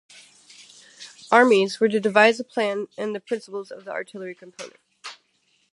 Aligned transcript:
Armies 1.31 1.79
were 1.79 1.87
to 1.87 1.99
devise 1.99 2.39
the 2.39 2.43
plan 2.43 2.87
and 2.97 3.13
the 3.13 3.19
principles 3.19 3.69
of 3.69 3.85
the 3.85 3.91
artillery 3.91 4.33
component. 4.33 4.79